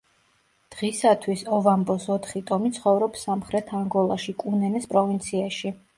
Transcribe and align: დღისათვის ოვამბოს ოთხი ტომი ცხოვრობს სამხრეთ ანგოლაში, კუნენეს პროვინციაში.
დღისათვის 0.75 1.43
ოვამბოს 1.57 2.07
ოთხი 2.15 2.43
ტომი 2.51 2.73
ცხოვრობს 2.79 3.27
სამხრეთ 3.29 3.73
ანგოლაში, 3.81 4.37
კუნენეს 4.45 4.93
პროვინციაში. 4.95 5.77